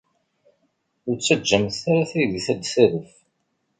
[1.07, 3.11] Ur ttaǧǧamt ara taydit ad d-tadef.